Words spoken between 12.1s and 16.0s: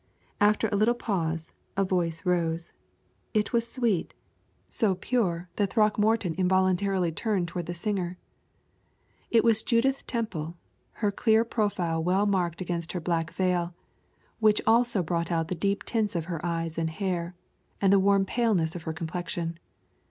marked against her black veil, which also brought out the deep